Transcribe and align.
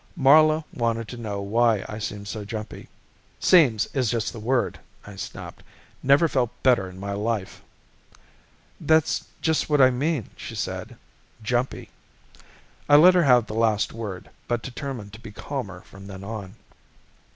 Marla 0.17 0.63
wanted 0.73 1.07
to 1.09 1.15
know 1.17 1.41
why 1.43 1.85
I 1.87 1.99
seemed 1.99 2.27
so 2.27 2.43
jumpy. 2.43 2.89
"Seems 3.39 3.85
is 3.93 4.09
just 4.09 4.33
the 4.33 4.39
word," 4.39 4.79
I 5.05 5.15
snapped. 5.15 5.61
"Never 6.01 6.27
felt 6.27 6.49
better 6.63 6.89
in 6.89 6.99
my 6.99 7.11
life." 7.11 7.61
"That's 8.79 9.25
just 9.43 9.69
what 9.69 9.79
I 9.79 9.91
mean," 9.91 10.31
she 10.35 10.55
said. 10.55 10.97
"Jumpy." 11.43 11.89
I 12.89 12.95
let 12.95 13.13
her 13.13 13.25
have 13.25 13.45
the 13.45 13.53
last 13.53 13.93
word 13.93 14.31
but 14.47 14.63
determined 14.63 15.13
to 15.13 15.19
be 15.21 15.31
calmer 15.31 15.81
from 15.81 16.07
then 16.07 16.23
on. 16.23 16.55